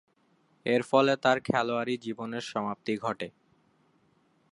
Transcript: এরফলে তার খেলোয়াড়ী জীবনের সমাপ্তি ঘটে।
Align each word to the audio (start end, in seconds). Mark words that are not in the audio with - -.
এরফলে 0.65 1.13
তার 1.17 1.37
খেলোয়াড়ী 1.39 1.95
জীবনের 1.97 2.43
সমাপ্তি 2.43 2.93
ঘটে। 2.97 3.27